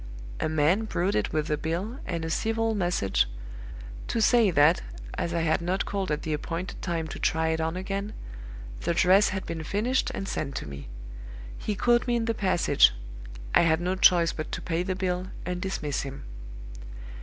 [0.39, 3.27] "A man brought it with the bill, and a civil message,
[4.07, 4.81] to say that,
[5.13, 8.13] as I had not called at the appointed time to try it on again,
[8.79, 10.87] the dress had been finished and sent to me.
[11.55, 12.95] He caught me in the passage;
[13.53, 16.23] I had no choice but to pay the bill, and dismiss him.